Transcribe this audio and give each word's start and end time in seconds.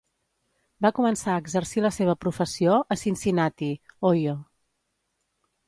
Va 0.85 0.89
començar 0.99 1.31
a 1.35 1.41
exercir 1.43 1.83
la 1.85 1.91
seva 1.99 2.17
professió 2.25 2.79
a 2.95 2.99
Cincinnati, 3.03 3.71
Ohio. 4.13 4.37